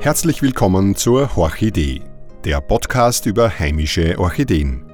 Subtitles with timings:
[0.00, 2.02] Herzlich willkommen zur Orchidee,
[2.44, 4.84] der Podcast über heimische Orchideen.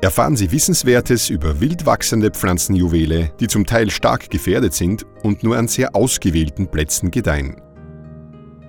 [0.00, 5.58] Erfahren Sie Wissenswertes über wild wachsende Pflanzenjuwele, die zum Teil stark gefährdet sind und nur
[5.58, 7.60] an sehr ausgewählten Plätzen gedeihen.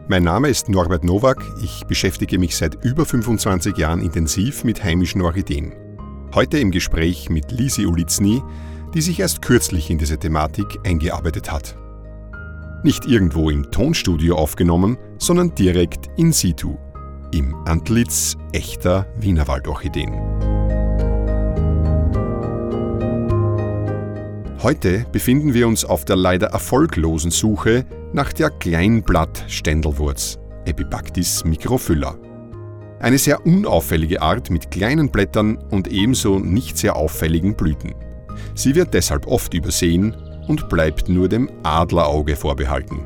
[0.10, 5.21] Mein Name ist Norbert Nowak, ich beschäftige mich seit über 25 Jahren intensiv mit heimischen
[5.21, 5.73] Orchideen.
[6.36, 8.43] Heute im Gespräch mit Lisi Ulitzny,
[8.93, 11.77] die sich erst kürzlich in diese Thematik eingearbeitet hat.
[12.82, 16.78] Nicht irgendwo im Tonstudio aufgenommen, sondern direkt in situ,
[17.33, 20.14] im Antlitz echter Wienerwaldorchideen.
[24.64, 32.17] Heute befinden wir uns auf der leider erfolglosen Suche nach der Kleinblatt-Ständelwurz, Epibactis microphylla.
[33.02, 37.94] Eine sehr unauffällige Art mit kleinen Blättern und ebenso nicht sehr auffälligen Blüten.
[38.56, 40.16] Sie wird deshalb oft übersehen
[40.50, 43.06] und bleibt nur dem Adlerauge vorbehalten.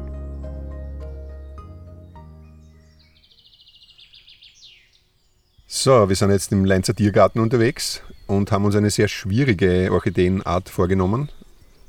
[5.67, 10.69] So, wir sind jetzt im Leinzer Tiergarten unterwegs und haben uns eine sehr schwierige Orchideenart
[10.69, 11.29] vorgenommen.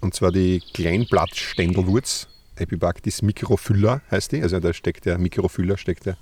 [0.00, 4.42] Und zwar die Kleinblattständelwurz, Epibactis microphylla heißt die.
[4.42, 6.16] Also da steckt der Microphylla, steckt der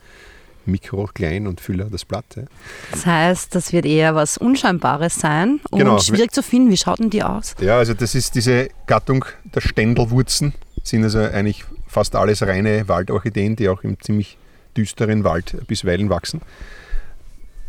[0.67, 2.25] Mikro, klein und Füller das Blatt.
[2.37, 2.43] Ja.
[2.91, 5.99] Das heißt, das wird eher was Unscheinbares sein und genau.
[5.99, 6.71] schwierig zu finden.
[6.71, 7.55] Wie schaut denn die aus?
[7.61, 9.25] Ja, also das ist diese Gattung
[9.55, 14.39] der Ständelwurzen, sind also eigentlich fast alles reine Waldorchideen, die auch im ziemlich
[14.77, 16.41] düsteren Wald bisweilen wachsen.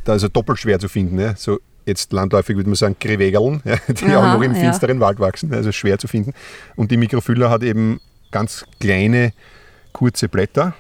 [0.06, 1.20] Da ist also doppelt schwer zu finden.
[1.20, 1.36] Ja.
[1.36, 5.00] So jetzt landläufig würde man sagen Krewegerln, ja, die Aha, auch noch im finsteren.
[5.00, 6.34] Wald wachsen, also schwer zu finden.
[6.76, 8.00] Und die Mikrophylla hat eben
[8.32, 9.34] ganz kleine,
[9.92, 10.76] kurze Blätter,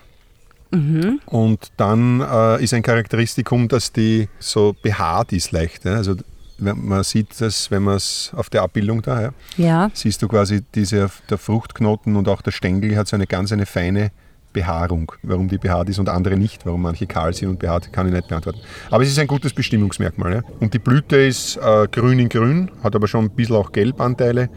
[0.73, 1.19] Mhm.
[1.27, 5.85] Und dann äh, ist ein Charakteristikum, dass die so behaart ist leicht.
[5.85, 5.95] Ja?
[5.95, 6.15] Also
[6.57, 9.91] man sieht das, wenn man es auf der Abbildung da, ja, ja.
[9.93, 13.65] siehst du quasi diese, der Fruchtknoten und auch der Stängel hat so eine ganz eine
[13.65, 14.11] feine
[14.51, 15.11] Behaarung.
[15.23, 18.13] Warum die behaart ist und andere nicht, warum manche kahl sind und behaart, kann ich
[18.13, 18.59] nicht beantworten.
[18.89, 20.33] Aber es ist ein gutes Bestimmungsmerkmal.
[20.33, 20.41] Ja?
[20.59, 24.49] Und die Blüte ist äh, grün in grün, hat aber schon ein bisschen auch Gelbanteile.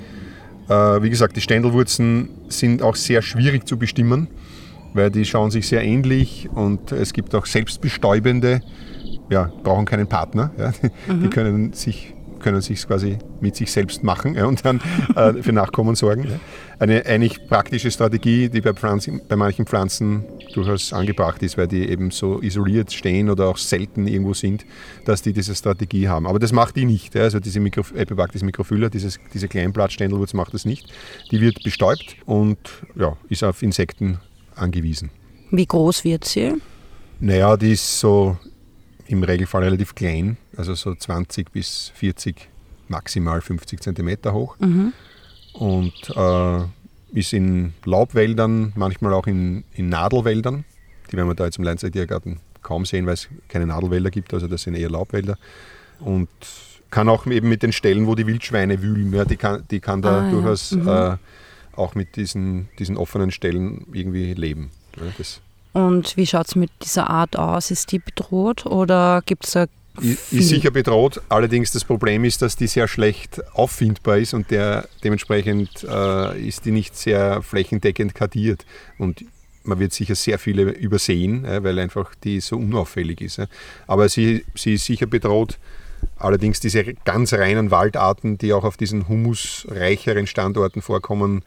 [0.69, 4.29] Äh, wie gesagt, die Ständelwurzen sind auch sehr schwierig zu bestimmen
[4.97, 8.61] weil die schauen sich sehr ähnlich und es gibt auch selbstbestäubende,
[9.31, 10.51] ja, brauchen keinen Partner.
[10.59, 10.73] Ja.
[11.09, 11.23] Mhm.
[11.23, 12.15] Die können sich
[12.47, 14.81] können sich quasi mit sich selbst machen ja, und dann
[15.17, 16.29] äh, für Nachkommen sorgen.
[16.79, 20.25] Eine eigentlich praktische Strategie, die bei, Pflanzen, bei manchen Pflanzen
[20.55, 24.65] durchaus angebracht ist, weil die eben so isoliert stehen oder auch selten irgendwo sind,
[25.05, 26.27] dass die diese Strategie haben.
[26.27, 27.15] Aber das macht die nicht.
[27.15, 27.23] Ja.
[27.23, 30.87] Also diese Mikro, Epibactis microphylla, dieses, diese Kleinblattständelwurz macht das nicht.
[31.31, 32.59] Die wird bestäubt und
[32.95, 34.19] ja, ist auf Insekten
[34.57, 35.11] angewiesen.
[35.51, 36.55] Wie groß wird sie?
[37.21, 38.37] Naja, die ist so
[39.07, 42.49] im Regelfall relativ klein, also so 20 bis 40,
[42.89, 44.57] maximal 50 Zentimeter hoch.
[44.59, 44.93] Mhm.
[45.53, 50.65] Und äh, ist in Laubwäldern, manchmal auch in, in Nadelwäldern.
[51.11, 54.35] Die werden wir da jetzt im Leinzer Tiergarten kaum sehen, weil es keine Nadelwälder gibt,
[54.35, 55.39] also das sind eher Laubwälder.
[56.01, 56.29] Und
[56.91, 60.03] kann auch eben mit den Stellen, wo die Wildschweine wühlen, ja, die, kann, die kann
[60.03, 60.77] da ah, durchaus ja.
[60.77, 61.15] mhm.
[61.15, 61.17] äh,
[61.77, 64.71] auch mit diesen, diesen offenen Stellen irgendwie leben.
[65.19, 65.41] Das
[65.77, 67.71] und wie schaut es mit dieser Art aus?
[67.71, 69.67] Ist die bedroht oder gibt es da
[70.31, 71.21] ist sicher bedroht.
[71.29, 76.65] Allerdings das Problem ist, dass die sehr schlecht auffindbar ist und der, dementsprechend äh, ist
[76.65, 78.65] die nicht sehr flächendeckend kartiert.
[78.99, 79.25] Und
[79.65, 83.39] man wird sicher sehr viele übersehen, äh, weil einfach die so unauffällig ist.
[83.39, 83.47] Äh.
[83.87, 85.59] Aber sie, sie ist sicher bedroht.
[86.19, 91.43] Allerdings diese ganz reinen Waldarten, die auch auf diesen humusreicheren Standorten vorkommen,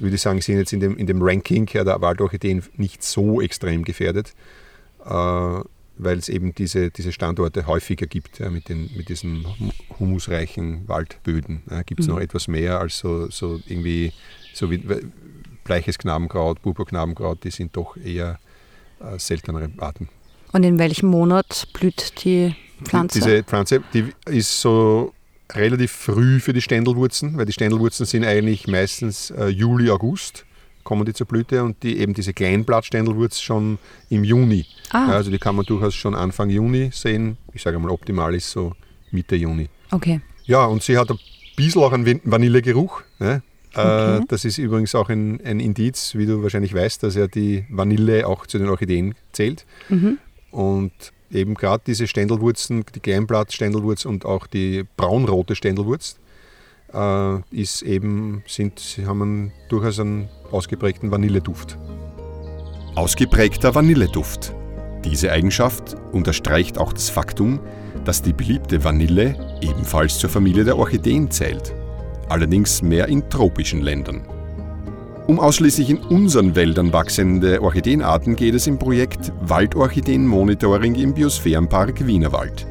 [0.00, 3.84] würde ich sagen, sind jetzt in dem, in dem Ranking der Waldorchideen nicht so extrem
[3.84, 4.34] gefährdet,
[5.04, 9.46] äh, weil es eben diese, diese Standorte häufiger gibt ja, mit, den, mit diesen
[9.98, 11.62] humusreichen Waldböden.
[11.70, 12.14] Ja, gibt es mhm.
[12.14, 14.12] noch etwas mehr als so, so irgendwie
[14.54, 14.82] so wie
[15.64, 18.38] bleiches Knabenkraut, Purpurknabenkraut, die sind doch eher
[19.00, 20.08] äh, seltenere Arten.
[20.52, 23.18] Und in welchem Monat blüht die Pflanze?
[23.18, 25.12] Diese Pflanze, die ist so
[25.52, 30.44] relativ früh für die Ständelwurzen, weil die Ständelwurzen sind eigentlich meistens äh, Juli, August
[30.88, 33.78] kommen die zur Blüte und die eben diese Kleinblattständelwurz schon
[34.08, 34.64] im Juni.
[34.88, 35.08] Ah.
[35.08, 37.36] Ja, also die kann man durchaus schon Anfang Juni sehen.
[37.52, 38.72] Ich sage mal, optimal ist so
[39.10, 39.68] Mitte Juni.
[39.90, 40.22] Okay.
[40.44, 41.18] Ja, und sie hat ein
[41.56, 43.02] bisschen auch einen Vanillegeruch.
[43.18, 43.42] Ne?
[43.74, 44.24] Okay.
[44.28, 48.26] Das ist übrigens auch ein, ein, Indiz, wie du wahrscheinlich weißt, dass ja die Vanille
[48.26, 49.66] auch zu den Orchideen zählt.
[49.90, 50.16] Mhm.
[50.50, 50.92] Und
[51.30, 56.18] eben gerade diese Ständelwurzen, die Kleinblattständelwurz und auch die braunrote Ständelwurz,
[56.92, 61.78] äh, ist eben, sind, haben einen, durchaus einen ausgeprägten Vanilleduft.
[62.94, 64.54] Ausgeprägter Vanilleduft.
[65.04, 67.60] Diese Eigenschaft unterstreicht auch das Faktum,
[68.04, 71.74] dass die beliebte Vanille ebenfalls zur Familie der Orchideen zählt,
[72.28, 74.26] allerdings mehr in tropischen Ländern.
[75.28, 82.66] Um ausschließlich in unseren Wäldern wachsende Orchideenarten geht es im Projekt Waldorchideen-Monitoring im Biosphärenpark Wienerwald,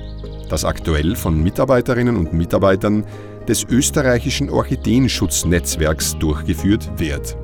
[0.50, 3.06] das aktuell von Mitarbeiterinnen und Mitarbeitern
[3.48, 7.38] des österreichischen Orchideenschutz-Netzwerks durchgeführt wird.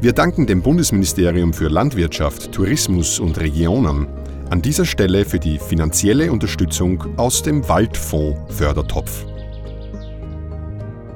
[0.00, 4.06] Wir danken dem Bundesministerium für Landwirtschaft, Tourismus und Regionen
[4.48, 9.26] an dieser Stelle für die finanzielle Unterstützung aus dem Waldfonds Fördertopf.